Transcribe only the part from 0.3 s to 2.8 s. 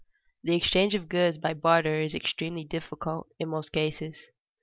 _The exchange of goods by barter is extremely